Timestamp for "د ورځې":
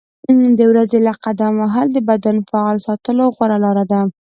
0.57-0.97